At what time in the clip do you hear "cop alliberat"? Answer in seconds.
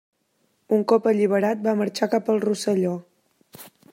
0.91-1.61